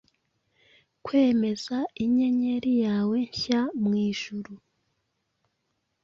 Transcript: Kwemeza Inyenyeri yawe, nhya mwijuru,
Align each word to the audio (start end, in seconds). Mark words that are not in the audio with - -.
Kwemeza 1.05 1.77
Inyenyeri 2.03 2.73
yawe, 2.85 3.17
nhya 3.31 3.61
mwijuru, 3.81 4.53